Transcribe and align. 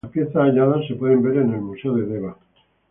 Las 0.03 0.13
piezas 0.13 0.33
halladas 0.35 0.87
se 0.87 0.95
pueden 0.95 1.21
ver 1.21 1.37
en 1.37 1.53
el 1.53 1.61
Museo 1.61 1.93
de 1.93 2.07
Deva. 2.07 2.35